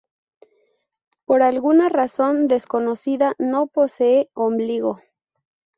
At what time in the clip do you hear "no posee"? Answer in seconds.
3.37-4.31